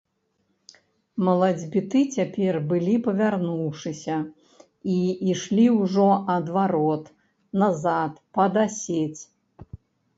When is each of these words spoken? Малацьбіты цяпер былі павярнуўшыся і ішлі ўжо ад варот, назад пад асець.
Малацьбіты 1.27 2.01
цяпер 2.15 2.53
былі 2.71 2.95
павярнуўшыся 3.09 4.17
і 4.97 4.99
ішлі 5.35 5.69
ўжо 5.81 6.09
ад 6.41 6.53
варот, 6.59 7.17
назад 7.65 8.13
пад 8.39 8.63
асець. 8.69 9.21